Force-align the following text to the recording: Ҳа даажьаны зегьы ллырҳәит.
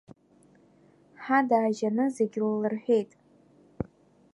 Ҳа 1.23 1.39
даажьаны 1.47 2.05
зегьы 2.15 2.41
ллырҳәит. 2.51 3.11